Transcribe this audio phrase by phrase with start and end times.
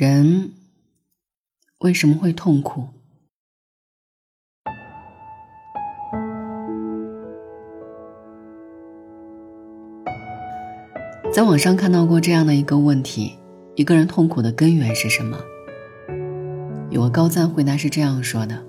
[0.00, 0.52] 人
[1.78, 2.84] 为什么会痛苦？
[11.32, 13.36] 在网上看到过这样的一个问题：
[13.74, 15.36] 一个人痛苦的根源是什么？
[16.90, 18.64] 有个高赞回答是这样说的：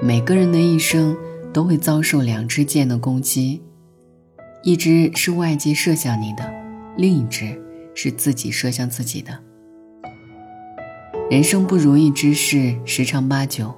[0.00, 1.16] 每个人的一生
[1.52, 3.60] 都会遭受两支箭的攻击，
[4.62, 6.48] 一支是外界射向你的，
[6.96, 7.60] 另一支
[7.96, 9.40] 是自己射向自己的。
[11.30, 13.72] 人生不如意之事十常八九，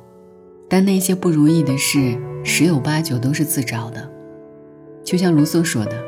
[0.69, 4.11] 但那些不如意的事十有八九都是自找的。
[5.05, 6.03] 就像卢梭说的：“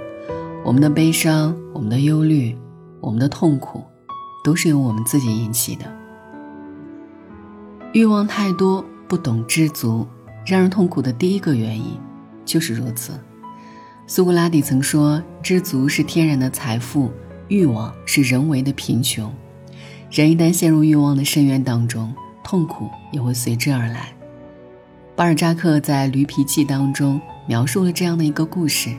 [0.65, 2.59] 我们的悲伤、我们的忧虑、
[3.01, 3.85] 我们的痛苦，
[4.43, 5.85] 都是由我们自己引起的。
[7.93, 10.05] 欲望太多，不懂知足，
[10.45, 11.97] 让人痛苦的第一个原因
[12.45, 13.13] 就是如此。”
[14.09, 17.13] 苏格拉底曾说：“知足是天然的财富，
[17.47, 19.33] 欲望是人为的贫穷。”
[20.11, 24.13] 人一旦陷入欲望的深渊当中，痛苦也会随之而来。
[25.15, 28.91] 巴尔扎克在《驴脾气》当中描述了这样的一个故事：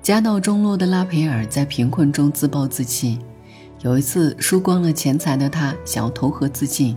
[0.00, 3.18] 家道中落的拉斐尔在贫困中自暴自弃，
[3.80, 6.96] 有一次输光了钱财的他想要投河自尽，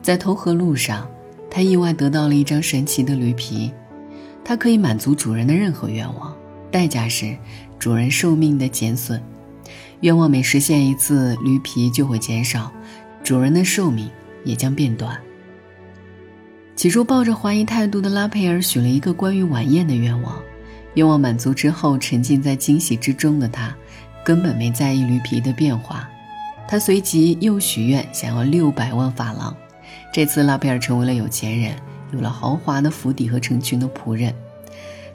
[0.00, 1.08] 在投河路上，
[1.50, 3.72] 他意外得到了一张神奇的驴皮，
[4.44, 6.32] 它可以满足主人的任何愿望，
[6.70, 7.36] 代价是
[7.78, 9.20] 主人寿命的减损。
[10.04, 12.70] 愿望每实现一次，驴皮就会减少，
[13.22, 14.06] 主人的寿命
[14.44, 15.18] 也将变短。
[16.76, 20.38] 起初抱着怀疑态度的拉佩尔许了一个关于晚宴的愿望，
[20.92, 23.74] 愿望满足之后，沉浸在惊喜之中的他，
[24.22, 26.06] 根本没在意驴皮的变化。
[26.68, 29.56] 他随即又许愿，想要六百万法郎。
[30.12, 31.74] 这次拉佩尔成为了有钱人，
[32.12, 34.34] 有了豪华的府邸和成群的仆人。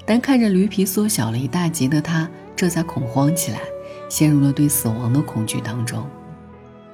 [0.04, 3.60] 但看着驴皮缩小了一大截的他，这才恐慌起来。
[4.10, 6.06] 陷入了对死亡的恐惧当中，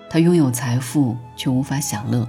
[0.10, 2.28] 他拥有财富却无法享乐。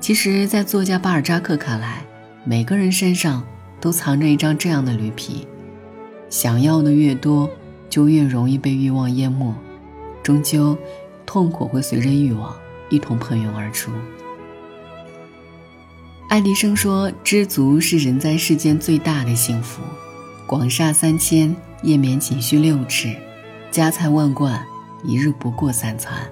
[0.00, 2.02] 其实，在作家巴尔扎克看来，
[2.42, 3.44] 每个人身上
[3.80, 5.46] 都藏着一张这样的驴皮，
[6.30, 7.48] 想要的越多，
[7.90, 9.54] 就越容易被欲望淹没，
[10.22, 10.76] 终究，
[11.26, 12.56] 痛苦会随着欲望
[12.88, 13.92] 一同喷涌而出。
[16.28, 19.82] 爱迪生说：“知足是人在世间最大的幸福。”
[20.46, 23.14] 广厦三千，夜眠仅需六尺。
[23.70, 24.60] 家财万贯，
[25.04, 26.28] 一日不过三餐。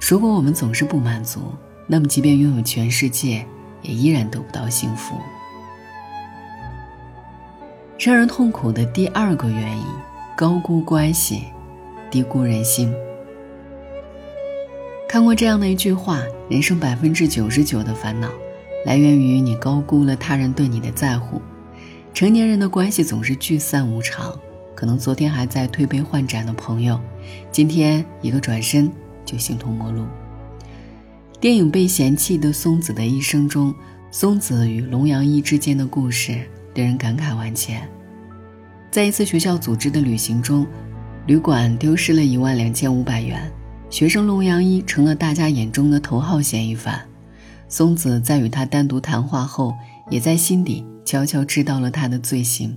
[0.00, 1.40] 如果我们总是不满足，
[1.88, 3.44] 那么即便拥有全世界，
[3.82, 5.16] 也依然得不到幸福。
[7.98, 9.84] 让人痛苦的第二个原因：
[10.36, 11.46] 高估关系，
[12.12, 12.94] 低估人心。
[15.08, 18.28] 看过这样的一句话：人生百分之九十九的烦恼，
[18.86, 21.42] 来源于你高估了他人对你的在乎。
[22.14, 24.38] 成年人的关系总是聚散无常。
[24.78, 27.00] 可能昨天还在推杯换盏的朋友，
[27.50, 28.88] 今天一个转身
[29.24, 30.06] 就形同陌路。
[31.40, 33.74] 电影《被嫌弃的松子的一生》中，
[34.12, 36.40] 松子与龙阳一之间的故事
[36.74, 37.82] 令人感慨万千。
[38.88, 40.64] 在一次学校组织的旅行中，
[41.26, 43.50] 旅馆丢失了一万两千五百元，
[43.90, 47.04] 学生龙阳一成了大家眼中的头号嫌疑犯。
[47.68, 49.74] 松子在与他单独谈话后，
[50.08, 52.76] 也在心底悄悄知道了他的罪行。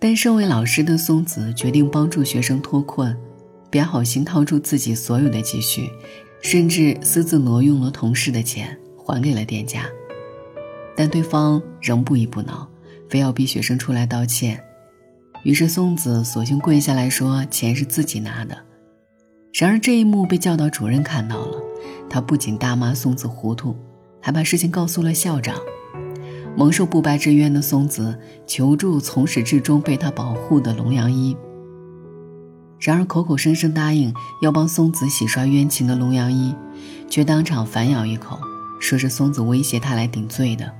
[0.00, 3.14] 但身为老师的松子决定帮助学生脱困，
[3.68, 5.90] 便好心掏出自己所有的积蓄，
[6.40, 9.84] 甚至私自挪用了同事的钱还给了店家。
[10.96, 12.66] 但对方仍不依不挠，
[13.10, 14.58] 非要逼学生出来道歉。
[15.44, 18.56] 于是松子索性跪下来说：“钱是自己拿的。”
[19.52, 21.58] 然而这一幕被教导主任看到了，
[22.08, 23.76] 他不仅大骂松子糊涂，
[24.20, 25.56] 还把事情告诉了校长。
[26.60, 31.34] 蒙受不白之冤的松子求助从始至终被他保护的龙阳一，
[32.78, 34.12] 然而口口声声答应
[34.42, 36.54] 要帮松子洗刷冤情的龙阳一，
[37.08, 38.38] 却当场反咬一口，
[38.78, 40.70] 说是松子威胁他来顶罪的。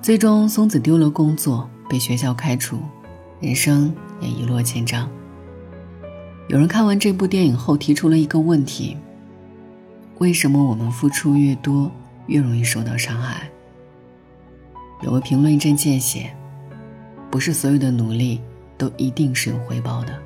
[0.00, 2.78] 最终，松子丢了工作，被学校开除，
[3.38, 5.06] 人生也一落千丈。
[6.48, 8.96] 有人看完这部电影后提出了一个问题：
[10.20, 11.92] 为什么我们付出越多，
[12.28, 13.50] 越容易受到伤害？
[15.02, 16.34] 有个评论一针见血：
[17.30, 18.40] 不是所有的努力
[18.78, 20.18] 都一定是有回报的，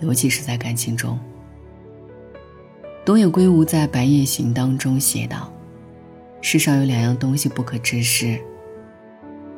[0.00, 1.18] 尤其是在感情中。
[3.04, 5.52] 东野圭吾在《白夜行》当中写道
[6.40, 8.40] ：“世上有两样东西不可直视，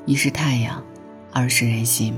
[0.04, 0.82] 一是太阳，
[1.32, 2.14] 二是人心。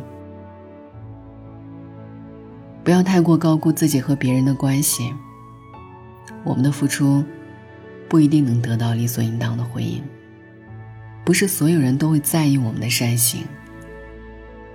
[2.82, 5.12] 不要太过高估自己和别人的关系。
[6.44, 7.24] 我们的付出，
[8.08, 10.02] 不一定能得到理所应当的回应。”
[11.26, 13.44] 不是所有人都会在意我们的善行，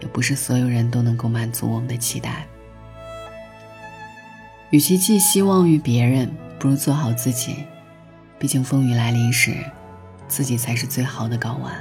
[0.01, 2.45] 也不是所有人都能够满足我们的期待。
[4.69, 7.56] 与其寄希望于别人，不如做好自己。
[8.38, 9.53] 毕竟风雨来临时，
[10.27, 11.74] 自己才是最好的港湾。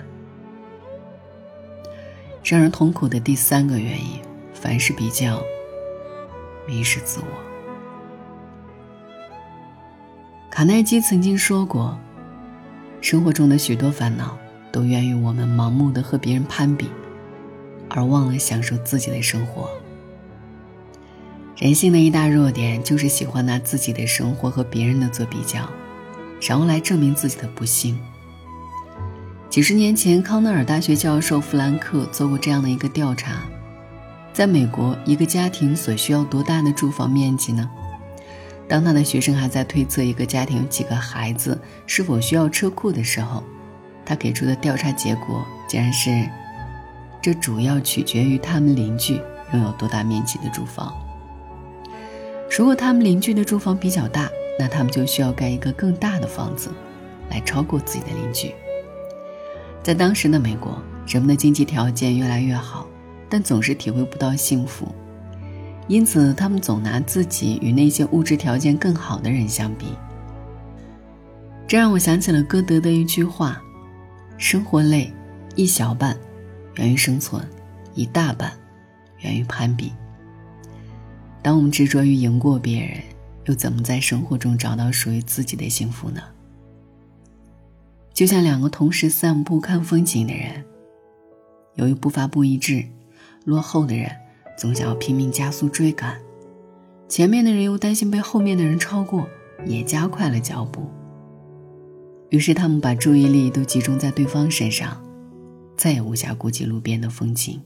[2.44, 4.20] 让人痛苦的第三个原因，
[4.54, 5.42] 凡事比较，
[6.68, 7.26] 迷失自我。
[10.48, 11.98] 卡耐基曾经说过，
[13.00, 14.38] 生活中的许多烦恼
[14.72, 16.88] 都源于我们盲目的和别人攀比，
[17.88, 19.70] 而忘了享受自己的生活。
[21.56, 25.68] 人性的一大弱点就是喜欢拿自己的生活和别人的做比较。
[26.40, 27.98] 然后来证明自己的不幸。
[29.50, 33.42] 几十年前，康奈尔大学教授弗兰克做过这样的一个调查：
[34.32, 37.68] 在美国，一个家庭所需要多大的住房面积呢？
[38.66, 43.44] 当他的学生还在推测一个家庭有几个孩子、是否需要车库的时候，
[44.10, 46.28] 他给出的调查结果竟然是：
[47.22, 49.22] 这主要取决于他们邻居
[49.52, 50.92] 拥有多大面积的住房。
[52.50, 54.28] 如果他们邻居的住房比较大，
[54.58, 56.72] 那他们就需要盖一个更大的房子，
[57.30, 58.52] 来超过自己的邻居。
[59.80, 60.76] 在当时的美国，
[61.06, 62.88] 人们的经济条件越来越好，
[63.28, 64.88] 但总是体会不到幸福，
[65.86, 69.86] 因此他们总拿自己与那些物质条件更好的人相比。
[71.68, 73.62] 这让我想起了歌德的一句话
[74.40, 75.12] ：“生活累，
[75.54, 76.18] 一小半
[76.74, 77.48] 源于生存，
[77.94, 78.52] 一大半
[79.20, 79.92] 源于攀比。”
[81.40, 83.00] 当我们执着于赢过别人。
[83.46, 86.22] 又怎么在生活中找到属于自己的幸福呢？
[88.12, 90.62] 就像两个同时散步看风景的人，
[91.74, 92.84] 由于步伐不一致，
[93.44, 94.14] 落后的人
[94.56, 96.20] 总想要拼命加速追赶，
[97.08, 99.26] 前面的人又担心被后面的人超过，
[99.66, 100.88] 也加快了脚步。
[102.30, 105.00] 于是他们把注意力都集中在对方身上，
[105.76, 107.60] 再也无暇顾及路边的风景。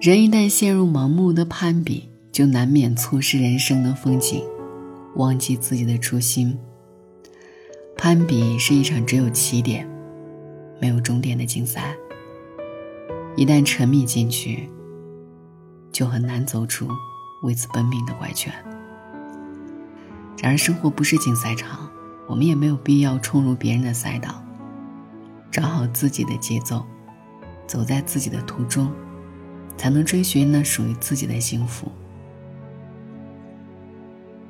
[0.00, 4.42] 人一旦陷入盲目的攀比，就难免错失人生的风景，
[5.16, 6.56] 忘记自己的初心。
[7.96, 9.86] 攀比是一场只有起点，
[10.80, 11.94] 没有终点的竞赛。
[13.36, 14.70] 一旦沉迷进去，
[15.92, 16.88] 就很难走出
[17.42, 18.52] 为此奔命的怪圈。
[20.42, 21.86] 然而，生活不是竞赛场，
[22.26, 24.42] 我们也没有必要冲入别人的赛道。
[25.50, 26.86] 找好自己的节奏，
[27.66, 28.90] 走在自己的途中，
[29.76, 31.92] 才能追寻那属于自己的幸福。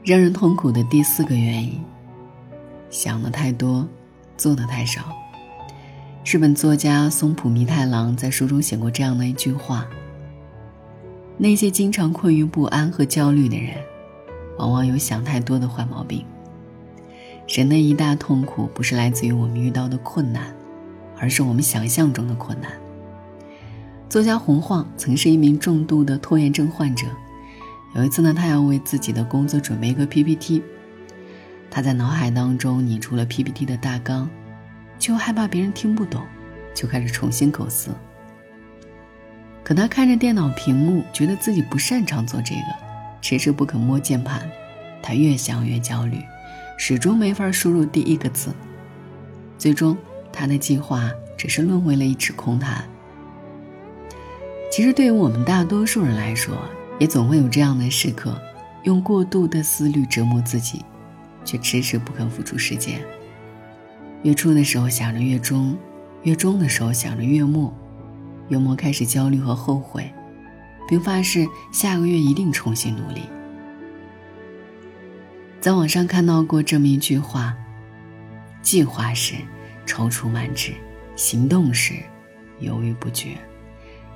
[0.05, 1.83] 让人痛苦的第四个原因，
[2.89, 3.89] 想的太多，
[4.37, 5.03] 做的太少。
[6.25, 9.89] 日本作家松浦弥太郎在书中写过这样的一句话：
[11.37, 13.75] 那些经常困于不安和焦虑的人，
[14.61, 16.25] 往往有想太多的坏毛病。
[17.49, 20.55] 人的一大痛苦不是来自于我们遇到的困难，
[21.19, 22.71] 而是我们想象中的困难。
[24.09, 27.07] 作家洪晃曾是一名重度的拖延症患者。
[27.95, 30.63] 有一次呢，他要为自己的工作准备一个 PPT，
[31.71, 34.31] 他在脑海当中拟出了 PPT 的大纲，
[34.99, 36.23] 却又害怕别人听不懂，
[36.75, 37.91] 就开始重新构思。
[39.65, 42.90] 可他看着电脑屏幕，觉得自己不擅长做这个，
[43.21, 44.51] 迟迟不肯摸键盘，
[45.03, 46.23] 他越想越焦虑，
[46.77, 48.53] 始终没法输入第一个字，
[49.59, 49.97] 最终
[50.33, 52.85] 他的计划只是沦为了一纸空谈。
[54.71, 56.57] 其实，对于我们大多数人来说，
[56.99, 58.41] 也总会有这样的时刻，
[58.85, 60.85] 用过度的思虑折磨自己，
[61.45, 63.01] 却迟迟不肯付出时间。
[64.23, 65.77] 月初的时候想着月中，
[66.23, 67.75] 月中的时候想着月末，
[68.49, 70.13] 月末开始焦虑和后悔，
[70.91, 73.23] 并发誓下个月一定重新努力。
[75.59, 77.57] 在网上看到过这么一句话：
[78.61, 79.37] 计划时
[79.87, 80.73] 踌躇满志，
[81.17, 81.95] 行动时
[82.59, 83.39] 犹豫不决，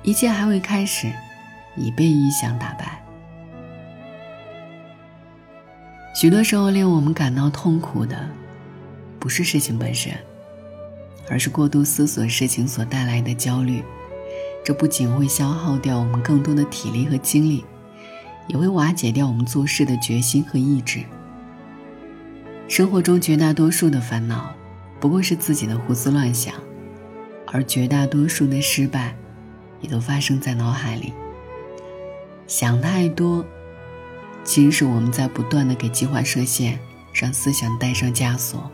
[0.03, 1.11] 一切还未开始。
[1.77, 3.03] 已被臆想打败。
[6.15, 8.29] 许多时候，令我们感到痛苦的，
[9.19, 10.13] 不是事情本身，
[11.29, 13.83] 而是过度思索事情所带来的焦虑。
[14.65, 17.63] 这不仅会消耗掉我们更多的体力和精力，
[18.47, 21.03] 也会瓦解掉我们做事的决心和意志。
[22.67, 24.51] 生活中绝大多数的烦恼，
[24.99, 26.55] 不过是自己的胡思乱想，
[27.45, 29.15] 而绝大多数的失败，
[29.81, 31.13] 也都发生在脑海里。
[32.47, 33.45] 想太多，
[34.43, 36.79] 其实是我们在不断的给计划设限，
[37.13, 38.67] 让思想带上枷锁。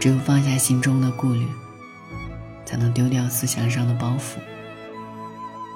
[0.00, 1.46] 只有放下心中的顾虑，
[2.70, 4.38] 才能丢掉思想上的包袱，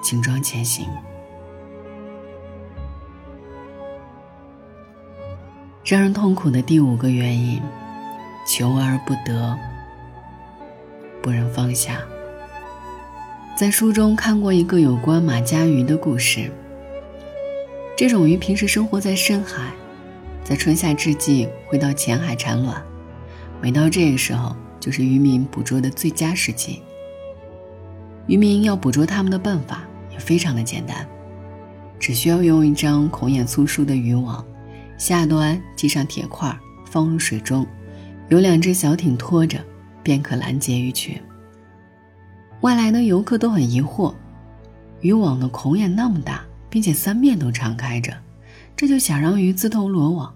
[0.00, 0.86] 轻装前行。
[5.84, 7.60] 让人痛苦的第五个原因，
[8.48, 9.58] 求而不得，
[11.20, 12.00] 不忍放下。
[13.56, 16.48] 在书中看过一个有关马家鱼的故事。
[17.96, 19.72] 这种鱼平时生活在深海，
[20.44, 22.80] 在春夏之际会到浅海产卵，
[23.60, 26.84] 每到这个时候就是渔民捕捉的最佳时机。
[28.26, 31.07] 渔民要捕捉它们的办法也非常的简单，
[31.99, 34.45] 只需要用一张孔眼粗疏的渔网，
[34.97, 37.66] 下端系上铁块，放入水中，
[38.28, 39.59] 有两只小艇拖着，
[40.02, 41.21] 便可拦截鱼群。
[42.62, 44.14] 外来的游客都很疑惑，
[45.00, 48.16] 渔网的孔眼那么大，并且三面都敞开着，
[48.75, 50.35] 这就想让鱼自投罗网，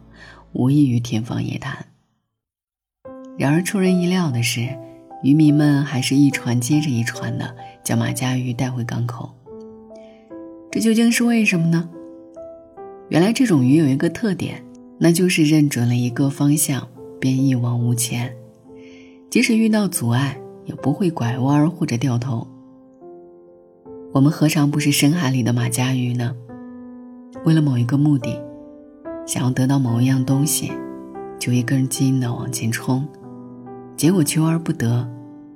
[0.52, 1.87] 无异于天方夜谭。
[3.38, 4.76] 然而出人意料的是，
[5.22, 9.30] 渔民们还是一船接着一船的将马家鱼带回港口。
[10.70, 11.88] 这究竟是为什么呢？
[13.08, 14.64] 原来这种鱼有一个特点，
[14.98, 18.34] 那就是认准了一个方向便一往无前，
[19.30, 20.38] 即使遇到阻碍。
[20.68, 22.46] 也不会拐弯或者掉头。
[24.12, 26.37] 我们何尝不是深海里的马家鱼呢？
[27.46, 28.38] 为了某一个目的，
[29.26, 30.70] 想要得到某一样东西，
[31.38, 33.08] 就一根筋的往前冲，
[33.99, 35.05] 结果求而不得，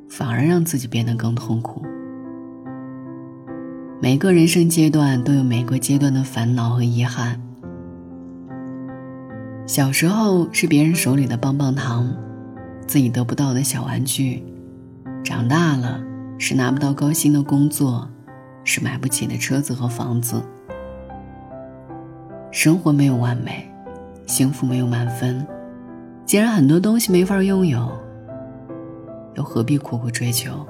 [0.09, 1.81] 反而让自己变得更痛苦。
[4.01, 7.41] 每个人生阶段都有每个阶段的烦恼和遗憾。
[9.65, 12.13] 小时候是别人手里的棒棒糖，
[12.85, 14.43] 自己得不到的小玩具。
[15.23, 16.03] 长大了，
[16.37, 18.11] 是拿不到高薪的工作，
[18.65, 20.43] 是买不起的车子和房子。
[22.51, 23.71] 生活没有完美，
[24.27, 25.47] 幸福没有满分。
[26.27, 27.89] 既然很多东西没法拥有，
[29.35, 30.67] 又何必苦苦追求？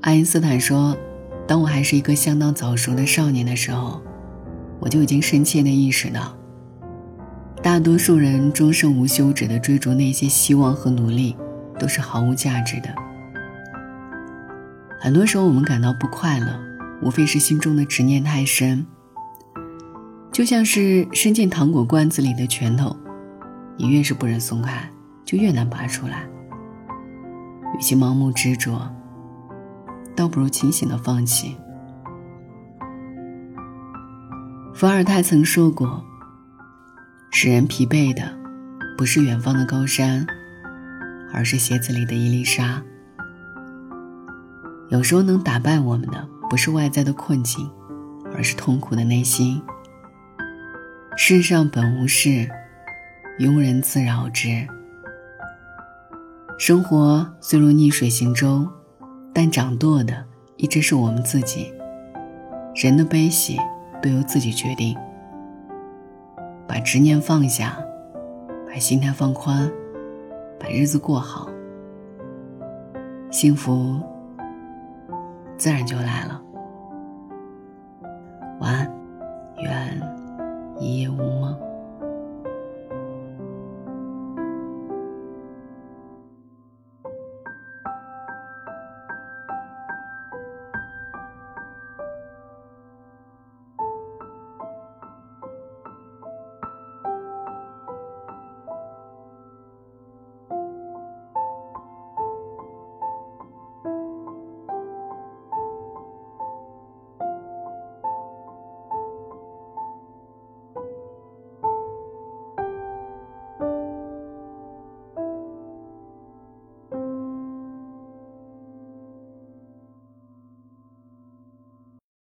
[0.00, 0.96] 爱因斯坦说
[1.46, 4.00] ：“当我还是一个相当早熟的少年的时候，
[4.78, 6.36] 我就已经深切的意识到，
[7.62, 11.36] 大多数人终生无休止的追逐那些希望和努力。”
[11.80, 12.94] 都是毫无价值的。
[15.00, 16.60] 很多时候，我们感到不快乐，
[17.00, 18.86] 无非是心中的执念太深。
[20.30, 22.94] 就像是伸进糖果罐子里的拳头，
[23.78, 24.90] 你越是不忍松开，
[25.30, 26.28] 就越难拔出来。
[27.78, 28.92] 与其盲目执着，
[30.16, 31.56] 倒不如清醒的放弃。
[34.74, 36.04] 伏尔泰曾说过
[37.30, 38.36] ：“使人疲惫的，
[38.98, 40.26] 不是远方的高山。”
[41.32, 42.82] 而是鞋子里的一粒沙。
[44.88, 47.70] 有时候能打败我们的，不是外在的困境，
[48.34, 49.62] 而是痛苦的内心。
[51.16, 52.50] 世上本无事，
[53.38, 54.66] 庸人自扰之。
[56.60, 58.68] 生活虽如逆水行舟，
[59.32, 60.12] 但掌舵的
[60.58, 61.72] 一直是我们自己。
[62.74, 63.58] 人的悲喜
[64.02, 64.94] 都由自己决定。
[66.68, 67.78] 把执念放下，
[68.68, 69.72] 把心态放宽。
[70.58, 71.48] 把日子过好，
[73.30, 73.98] 幸福
[75.56, 76.42] 自然就来了。
[78.60, 78.92] 晚安，